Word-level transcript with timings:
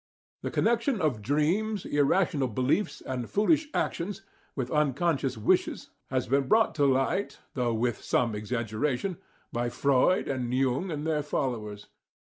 The 0.41 0.49
connection 0.49 0.99
of 0.99 1.21
dreams, 1.21 1.85
irrational 1.85 2.47
beliefs 2.47 3.01
and 3.01 3.29
foolish 3.29 3.67
actions 3.71 4.23
with 4.55 4.71
unconscious 4.71 5.37
wishes 5.37 5.91
has 6.09 6.25
been 6.27 6.47
brought 6.47 6.73
to 6.81 6.87
light, 6.87 7.37
though 7.53 7.75
with 7.75 8.01
some 8.03 8.33
exaggeration, 8.33 9.17
by 9.53 9.69
Freud 9.69 10.27
and 10.27 10.51
Jung 10.51 10.89
and 10.89 11.05
their 11.05 11.21
followers. 11.21 11.85